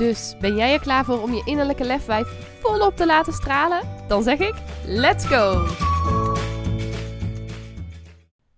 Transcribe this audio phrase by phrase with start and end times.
[0.00, 2.28] Dus ben jij er klaar voor om je innerlijke lefwijf
[2.60, 4.06] volop te laten stralen?
[4.08, 4.54] Dan zeg ik:
[4.84, 5.66] let's go!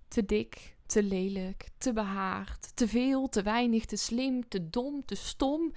[0.09, 5.15] Te dik, te lelijk, te behaard, te veel, te weinig, te slim, te dom, te
[5.15, 5.73] stom.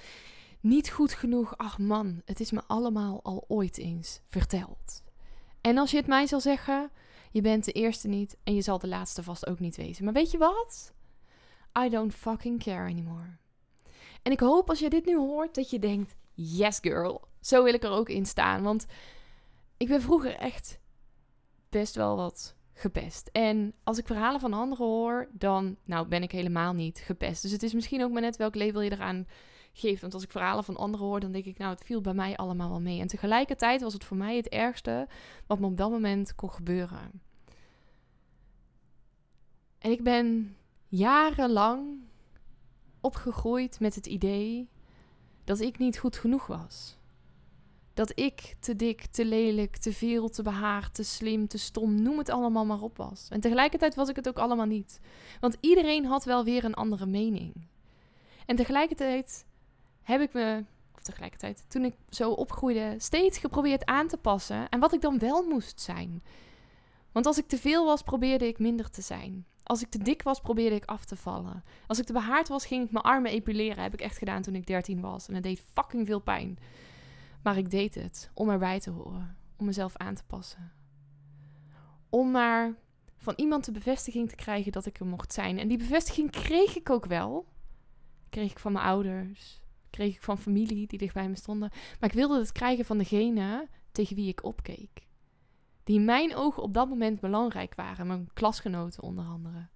[0.60, 1.58] Niet goed genoeg.
[1.58, 5.04] Ach man, het is me allemaal al ooit eens verteld.
[5.62, 6.92] En als je het mij zal zeggen,
[7.32, 10.04] je bent de eerste niet en je zal de laatste vast ook niet wezen.
[10.04, 10.94] Maar weet je wat?
[11.86, 13.38] I don't fucking care anymore.
[14.26, 17.74] En ik hoop als je dit nu hoort dat je denkt: yes girl, zo wil
[17.74, 18.64] ik er ook in staan.
[18.64, 18.86] Want
[19.78, 20.80] ik ben vroeger echt
[21.70, 23.30] best wel wat gepest.
[23.32, 27.42] En als ik verhalen van anderen hoor, dan nou, ben ik helemaal niet gepest.
[27.42, 29.28] Dus het is misschien ook maar net welk label je eraan
[29.74, 30.02] geeft.
[30.02, 32.36] Want als ik verhalen van anderen hoor, dan denk ik, nou, het viel bij mij
[32.36, 33.00] allemaal wel mee.
[33.00, 35.08] En tegelijkertijd was het voor mij het ergste
[35.48, 37.22] wat me op dat moment kon gebeuren.
[39.78, 42.05] En ik ben jarenlang
[43.06, 44.70] opgegroeid met het idee
[45.44, 46.98] dat ik niet goed genoeg was.
[47.94, 52.18] Dat ik te dik, te lelijk, te veel, te behaard, te slim, te stom, noem
[52.18, 53.28] het allemaal maar op was.
[53.30, 55.00] En tegelijkertijd was ik het ook allemaal niet.
[55.40, 57.54] Want iedereen had wel weer een andere mening.
[58.46, 59.46] En tegelijkertijd
[60.02, 60.64] heb ik me,
[60.96, 64.70] of tegelijkertijd, toen ik zo opgroeide, steeds geprobeerd aan te passen.
[64.70, 66.24] En wat ik dan wel moest zijn.
[67.12, 69.46] Want als ik te veel was, probeerde ik minder te zijn.
[69.66, 71.64] Als ik te dik was, probeerde ik af te vallen.
[71.88, 73.84] Als ik te behaard was, ging ik mijn armen epileren.
[73.84, 75.28] Heb ik echt gedaan toen ik 13 was.
[75.28, 76.58] En het deed fucking veel pijn.
[77.44, 79.38] Maar ik deed het om erbij te horen.
[79.58, 80.72] Om mezelf aan te passen.
[82.10, 82.76] Om maar
[83.18, 85.60] van iemand de bevestiging te krijgen dat ik er mocht zijn.
[85.60, 87.46] En die bevestiging kreeg ik ook wel.
[88.30, 89.62] Kreeg ik van mijn ouders.
[89.90, 91.70] Kreeg ik van familie die dicht bij me stonden.
[92.00, 95.06] Maar ik wilde het krijgen van degene tegen wie ik opkeek
[95.86, 99.68] die mijn ogen op dat moment belangrijk waren, mijn klasgenoten onder andere.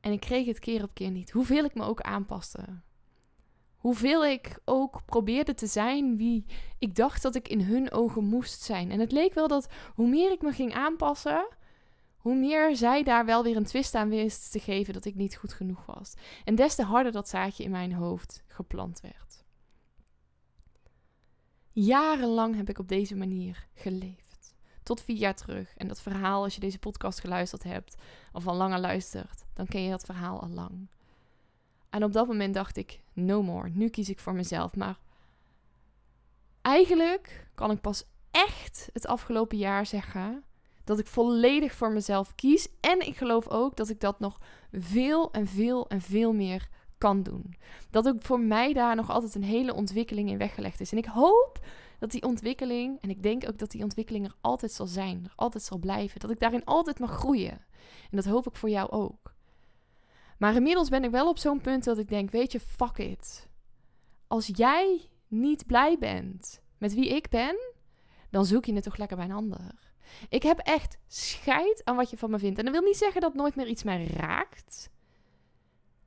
[0.00, 2.80] En ik kreeg het keer op keer niet, hoeveel ik me ook aanpaste.
[3.76, 6.44] Hoeveel ik ook probeerde te zijn wie
[6.78, 8.90] ik dacht dat ik in hun ogen moest zijn.
[8.90, 11.48] En het leek wel dat hoe meer ik me ging aanpassen,
[12.16, 15.36] hoe meer zij daar wel weer een twist aan wist te geven dat ik niet
[15.36, 16.14] goed genoeg was.
[16.44, 19.44] En des te harder dat zaadje in mijn hoofd geplant werd.
[21.70, 24.23] Jarenlang heb ik op deze manier geleefd
[24.84, 25.74] tot vier jaar terug.
[25.76, 27.96] En dat verhaal, als je deze podcast geluisterd hebt
[28.32, 30.88] of al langer luistert, dan ken je dat verhaal al lang.
[31.90, 34.76] En op dat moment dacht ik, no more, nu kies ik voor mezelf.
[34.76, 34.98] Maar
[36.60, 40.44] eigenlijk kan ik pas echt het afgelopen jaar zeggen
[40.84, 42.68] dat ik volledig voor mezelf kies.
[42.80, 44.40] En ik geloof ook dat ik dat nog
[44.72, 46.68] veel en veel en veel meer
[46.98, 47.54] kan doen.
[47.90, 50.92] Dat ook voor mij daar nog altijd een hele ontwikkeling in weggelegd is.
[50.92, 51.58] En ik hoop
[52.04, 55.32] dat die ontwikkeling, en ik denk ook dat die ontwikkeling er altijd zal zijn, er
[55.34, 57.64] altijd zal blijven, dat ik daarin altijd mag groeien.
[58.10, 59.34] En dat hoop ik voor jou ook.
[60.38, 63.48] Maar inmiddels ben ik wel op zo'n punt dat ik denk, weet je, fuck it.
[64.26, 67.56] Als jij niet blij bent met wie ik ben,
[68.30, 69.92] dan zoek je het toch lekker bij een ander.
[70.28, 72.58] Ik heb echt scheid aan wat je van me vindt.
[72.58, 74.90] En dat wil niet zeggen dat nooit meer iets mij raakt.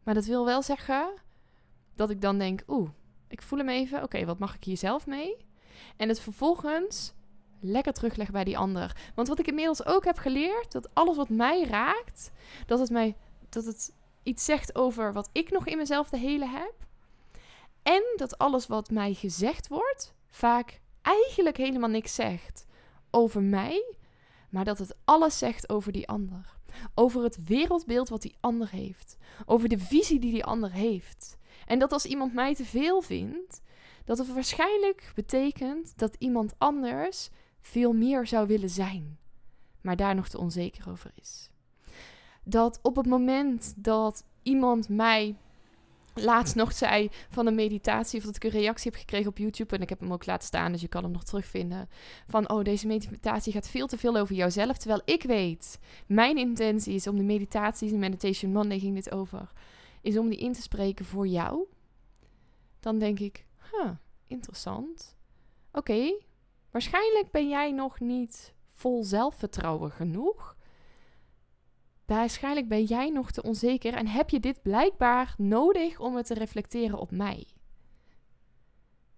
[0.03, 1.14] Maar dat wil wel zeggen
[1.96, 2.90] dat ik dan denk, oeh,
[3.28, 4.03] ik voel hem even.
[4.03, 5.47] Oké, wat mag ik hier zelf mee?
[5.98, 7.14] En het vervolgens
[7.60, 9.12] lekker terugleggen bij die ander.
[9.16, 12.32] Want wat ik inmiddels ook heb geleerd, dat alles wat mij raakt,
[12.66, 13.16] dat het mij
[13.50, 13.94] dat het
[14.24, 16.74] iets zegt over wat ik nog in mezelf te helen heb.
[17.84, 22.66] En dat alles wat mij gezegd wordt, vaak eigenlijk helemaal niks zegt
[23.12, 23.96] over mij,
[24.50, 26.56] maar dat het alles zegt over die ander.
[26.96, 29.18] Over het wereldbeeld wat die ander heeft.
[29.46, 31.38] Over de visie die die ander heeft.
[31.66, 33.62] En dat als iemand mij te veel vindt,
[34.08, 37.30] dat het waarschijnlijk betekent dat iemand anders
[37.62, 39.18] veel meer zou willen zijn,
[39.82, 41.50] maar daar nog te onzeker over is.
[42.44, 45.36] Dat op het moment dat iemand mij
[46.14, 49.76] laatst nog zei van een meditatie, of dat ik een reactie heb gekregen op YouTube,
[49.76, 51.90] en ik heb hem ook laten staan, dus je kan hem nog terugvinden,
[52.28, 56.96] van oh, deze meditatie gaat veel te veel over jouzelf, terwijl ik weet, mijn intentie
[56.96, 59.52] is om de meditaties, en Meditation Monday ging dit over,
[60.02, 61.66] is om die in te spreken voor jou,
[62.80, 63.91] dan denk ik, huh,
[64.28, 65.17] interessant.
[65.72, 66.19] Oké,
[66.72, 70.55] waarschijnlijk ben jij nog niet vol zelfvertrouwen genoeg.
[72.05, 76.34] Waarschijnlijk ben jij nog te onzeker en heb je dit blijkbaar nodig om het te
[76.34, 77.47] reflecteren op mij.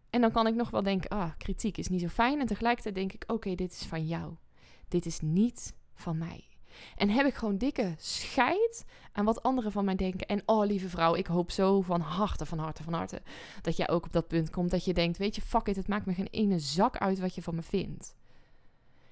[0.09, 2.39] En dan kan ik nog wel denken, ah, kritiek is niet zo fijn.
[2.39, 4.35] En tegelijkertijd denk ik, oké, dit is van jou.
[4.87, 6.48] Dit is niet van mij.
[6.95, 10.27] En heb ik gewoon dikke scheid aan wat anderen van mij denken.
[10.27, 13.21] En oh, lieve vrouw, ik hoop zo van harte, van harte, van harte...
[13.61, 15.17] dat jij ook op dat punt komt dat je denkt...
[15.17, 17.61] weet je, fuck it, het maakt me geen ene zak uit wat je van me
[17.61, 18.15] vindt.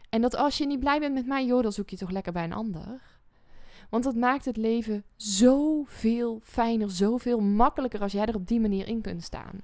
[0.10, 2.34] En dat als je niet blij bent met mij, joh, dan zoek je toch lekker
[2.34, 3.02] bij een ander.
[3.90, 8.88] Want dat maakt het leven zoveel fijner, zoveel makkelijker als jij er op die manier
[8.88, 9.62] in kunt staan.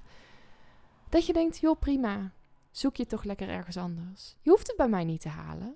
[1.09, 2.31] Dat je denkt, joh, prima,
[2.71, 4.35] zoek je toch lekker ergens anders.
[4.41, 5.75] Je hoeft het bij mij niet te halen.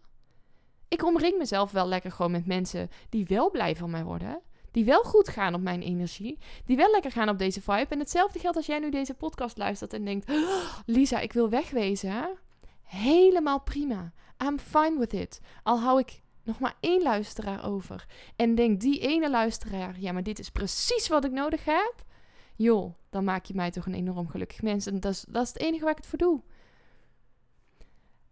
[0.87, 4.41] Ik omring mezelf wel lekker gewoon met mensen die wel blij van mij worden.
[4.71, 6.37] Die wel goed gaan op mijn energie.
[6.65, 7.87] Die wel lekker gaan op deze vibe.
[7.89, 11.49] En hetzelfde geldt als jij nu deze podcast luistert en denkt: oh, Lisa, ik wil
[11.49, 12.37] wegwezen.
[12.83, 14.13] Helemaal prima.
[14.43, 15.39] I'm fine with it.
[15.63, 18.05] Al hou ik nog maar één luisteraar over.
[18.35, 22.05] En denk die ene luisteraar: ja, maar dit is precies wat ik nodig heb.
[22.55, 24.85] Joh, dan maak je mij toch een enorm gelukkig mens.
[24.85, 26.41] En dat is, dat is het enige waar ik het voor doe.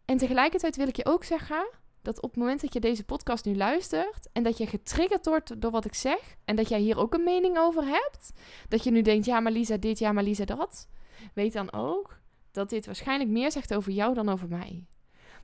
[0.06, 1.68] En tegelijkertijd wil ik je ook zeggen
[2.06, 5.62] dat op het moment dat je deze podcast nu luistert en dat je getriggerd wordt
[5.62, 8.32] door wat ik zeg en dat jij hier ook een mening over hebt,
[8.68, 10.88] dat je nu denkt, ja maar Lisa dit, ja maar Lisa dat,
[11.34, 12.20] weet dan ook
[12.52, 14.86] dat dit waarschijnlijk meer zegt over jou dan over mij.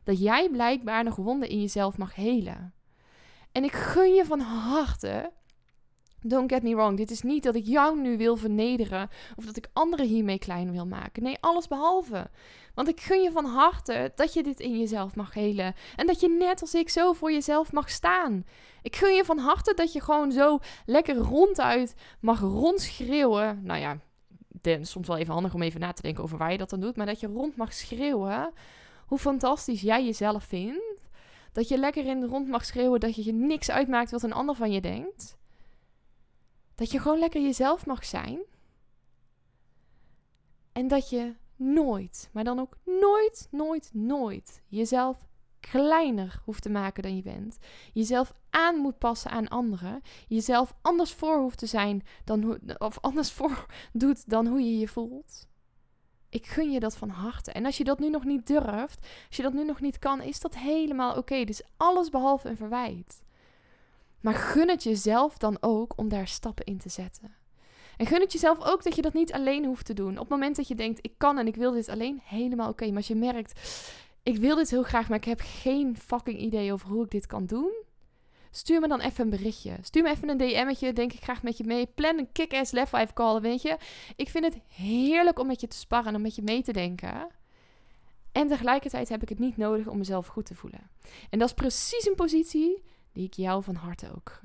[0.04, 2.74] Dat jij blijkbaar nog wonden in jezelf mag helen.
[3.52, 5.31] En ik gun je van harte
[6.23, 9.57] Don't get me wrong, dit is niet dat ik jou nu wil vernederen of dat
[9.57, 11.23] ik anderen hiermee klein wil maken.
[11.23, 12.29] Nee, alles behalve.
[12.73, 16.19] Want ik gun je van harte dat je dit in jezelf mag helen en dat
[16.19, 18.45] je net als ik zo voor jezelf mag staan.
[18.81, 23.59] Ik gun je van harte dat je gewoon zo lekker ronduit mag rondschreeuwen.
[23.63, 23.97] Nou ja,
[24.47, 26.79] dan soms wel even handig om even na te denken over waar je dat dan
[26.79, 28.53] doet, maar dat je rond mag schreeuwen
[29.06, 31.00] hoe fantastisch jij jezelf vindt.
[31.51, 34.33] Dat je lekker in de rond mag schreeuwen dat je je niks uitmaakt wat een
[34.33, 35.39] ander van je denkt.
[36.81, 38.39] Dat je gewoon lekker jezelf mag zijn.
[40.72, 45.28] En dat je nooit, maar dan ook nooit, nooit, nooit jezelf
[45.60, 47.57] kleiner hoeft te maken dan je bent.
[47.94, 50.01] Jezelf aan moet passen aan anderen.
[50.28, 54.77] Jezelf anders voor hoeft te zijn dan hoe, of anders voor doet dan hoe je
[54.77, 55.48] je voelt.
[56.30, 57.51] Ik gun je dat van harte.
[57.51, 60.22] En als je dat nu nog niet durft, als je dat nu nog niet kan,
[60.22, 61.44] is dat helemaal oké.
[61.44, 63.22] Dus alles behalve een verwijt.
[64.21, 67.35] Maar gun het jezelf dan ook om daar stappen in te zetten.
[67.97, 70.12] En gun het jezelf ook dat je dat niet alleen hoeft te doen.
[70.12, 72.88] Op het moment dat je denkt, ik kan en ik wil dit alleen, helemaal oké.
[72.88, 73.59] Maar als je merkt,
[74.23, 77.25] ik wil dit heel graag, maar ik heb geen fucking idee over hoe ik dit
[77.25, 77.71] kan doen.
[78.51, 79.77] Stuur me dan even een berichtje.
[79.81, 80.94] Stuur me even een DM'tje.
[80.94, 81.85] Denk ik graag met je mee.
[81.85, 83.77] Plan een kick-ass Level 5 call, weet je.
[84.15, 86.71] Ik vind het heerlijk om met je te sparren en om met je mee te
[86.71, 87.27] denken.
[88.31, 90.89] En tegelijkertijd heb ik het niet nodig om mezelf goed te voelen.
[91.29, 92.83] En dat is precies een positie
[93.13, 94.40] die ik jou van harte ook.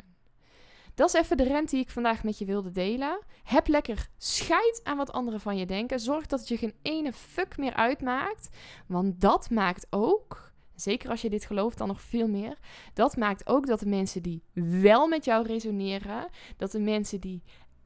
[0.96, 3.18] Dat is even de rent die ik vandaag met je wilde delen.
[3.42, 6.00] Heb lekker scheid aan wat anderen van je denken.
[6.00, 8.48] Zorg dat het je geen ene fuck meer uitmaakt.
[8.86, 12.58] Want dat maakt ook, zeker als je dit gelooft, dan nog veel meer.
[12.94, 14.42] Dat maakt ook dat de mensen die
[14.80, 17.42] wel met jou resoneren, dat de mensen die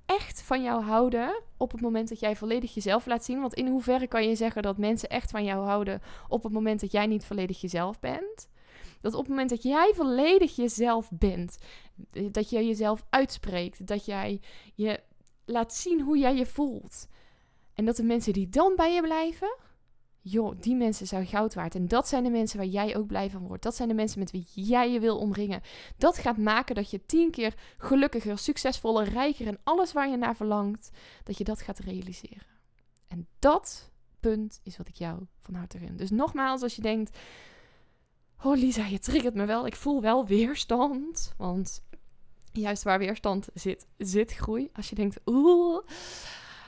[0.06, 3.40] echt van jou houden op het moment dat jij volledig jezelf laat zien.
[3.40, 6.80] Want in hoeverre kan je zeggen dat mensen echt van jou houden op het moment
[6.80, 8.48] dat jij niet volledig jezelf bent?
[9.00, 11.58] Dat op het moment dat jij volledig jezelf bent,
[12.30, 14.40] dat je jezelf uitspreekt, dat jij
[14.74, 15.00] je
[15.44, 17.08] laat zien hoe jij je voelt.
[17.74, 19.56] En dat de mensen die dan bij je blijven,
[20.20, 21.74] joh, die mensen zijn goud waard.
[21.74, 23.62] En dat zijn de mensen waar jij ook blij van wordt.
[23.62, 25.62] Dat zijn de mensen met wie jij je wil omringen.
[25.96, 30.36] Dat gaat maken dat je tien keer gelukkiger, succesvoller, rijker en alles waar je naar
[30.36, 30.90] verlangt,
[31.24, 32.46] dat je dat gaat realiseren.
[33.08, 35.96] En dat punt is wat ik jou van harte gun.
[35.96, 37.18] Dus nogmaals, als je denkt,
[38.42, 39.66] Oh Lisa, je triggert me wel.
[39.66, 41.34] Ik voel wel weerstand.
[41.36, 41.82] Want
[42.52, 44.70] juist waar weerstand zit, zit groei.
[44.72, 45.86] Als je denkt, oeh,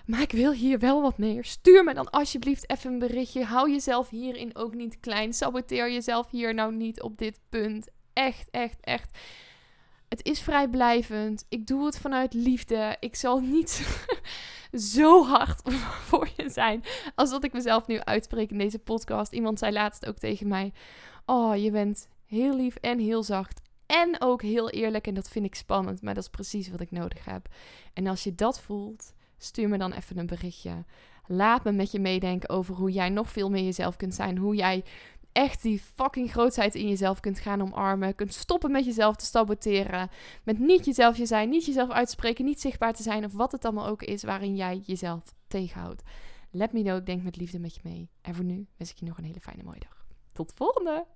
[0.06, 1.44] maar ik wil hier wel wat meer.
[1.44, 3.44] Stuur me dan alsjeblieft even een berichtje.
[3.44, 5.32] Hou jezelf hierin ook niet klein.
[5.32, 7.88] Saboteer jezelf hier nou niet op dit punt.
[8.12, 9.18] Echt, echt, echt.
[10.08, 11.46] Het is vrijblijvend.
[11.48, 12.96] Ik doe het vanuit liefde.
[13.00, 13.70] Ik zal niet
[14.94, 15.62] zo hard
[16.08, 19.32] voor je zijn als dat ik mezelf nu uitspreek in deze podcast.
[19.32, 20.72] Iemand zei laatst ook tegen mij:
[21.34, 23.60] Oh, je bent heel lief en heel zacht.
[23.86, 25.06] En ook heel eerlijk.
[25.06, 26.02] En dat vind ik spannend.
[26.02, 27.48] Maar dat is precies wat ik nodig heb.
[27.92, 30.84] En als je dat voelt, stuur me dan even een berichtje.
[31.26, 34.38] Laat me met je meedenken over hoe jij nog veel meer jezelf kunt zijn.
[34.38, 34.84] Hoe jij
[35.32, 38.14] echt die fucking grootheid in jezelf kunt gaan omarmen.
[38.14, 40.10] Kunt stoppen met jezelf te saboteren.
[40.44, 43.24] Met niet jezelf je zijn, niet jezelf uitspreken, niet zichtbaar te zijn.
[43.24, 46.02] Of wat het allemaal ook is waarin jij jezelf tegenhoudt.
[46.50, 48.10] Let me know, denk met liefde met je mee.
[48.20, 50.04] En voor nu wens ik je nog een hele fijne mooie dag.
[50.32, 51.06] Tot de volgende!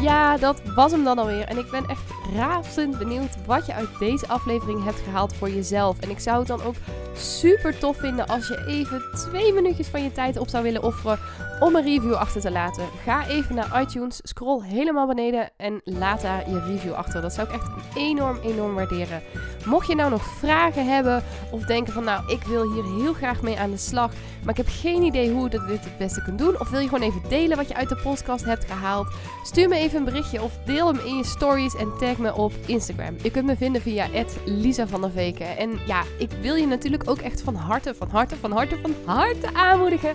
[0.00, 1.44] Ja, dat was hem dan alweer.
[1.44, 6.00] En ik ben echt razend benieuwd wat je uit deze aflevering hebt gehaald voor jezelf.
[6.00, 6.74] En ik zou het dan ook
[7.14, 11.18] super tof vinden als je even twee minuutjes van je tijd op zou willen offeren
[11.60, 12.84] om een review achter te laten.
[13.04, 17.22] Ga even naar iTunes, scroll helemaal beneden en laat daar je review achter.
[17.22, 19.22] Dat zou ik echt enorm, enorm waarderen.
[19.64, 23.42] Mocht je nou nog vragen hebben of denken van nou, ik wil hier heel graag
[23.42, 24.12] mee aan de slag,
[24.42, 26.60] maar ik heb geen idee hoe je dit het beste kunt doen.
[26.60, 29.08] Of wil je gewoon even delen wat je uit de podcast hebt gehaald?
[29.44, 32.52] Stuur me even een berichtje of deel hem in je stories en tag me op
[32.66, 33.16] Instagram.
[33.22, 34.06] Je kunt me vinden via
[34.44, 35.56] Lisa van der Veken.
[35.56, 38.94] En ja, ik wil je natuurlijk ook echt van harte, van harte, van harte, van
[39.04, 40.14] harte aanmoedigen